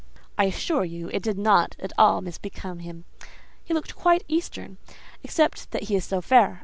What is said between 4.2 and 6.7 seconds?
Eastern, except that he is so fair.